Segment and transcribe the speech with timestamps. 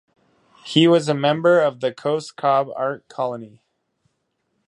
[0.65, 3.61] He was a member of the Cos Cob Art Colony.